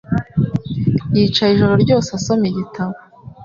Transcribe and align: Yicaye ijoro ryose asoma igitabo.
Yicaye 1.15 1.51
ijoro 1.53 1.73
ryose 1.83 2.09
asoma 2.17 2.45
igitabo. 2.51 2.95